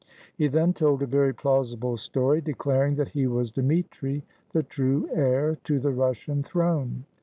He 0.35 0.47
then 0.47 0.73
told 0.73 1.03
a 1.03 1.05
very 1.05 1.31
plausible 1.31 1.95
story, 1.95 2.41
declaring 2.41 2.95
that 2.95 3.09
he 3.09 3.27
was 3.27 3.51
Dmitri, 3.51 4.23
the 4.51 4.63
true 4.63 5.07
heir 5.13 5.57
to 5.65 5.77
the 5.79 5.91
Russian 5.91 6.41
throne. 6.41 7.05